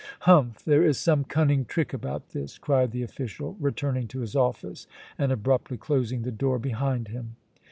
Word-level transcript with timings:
"Humph! 0.21 0.65
there 0.65 0.83
is 0.83 0.97
some 0.97 1.23
cunning 1.25 1.63
trick 1.63 1.93
about 1.93 2.29
this!" 2.29 2.57
cried 2.57 2.89
the 2.89 3.03
official, 3.03 3.55
returning 3.59 4.07
to 4.07 4.21
his 4.21 4.35
office 4.35 4.87
and 5.15 5.31
abruptly 5.31 5.77
closing 5.77 6.23
the 6.23 6.31
door 6.31 6.57
behind 6.57 7.09
him. 7.09 7.35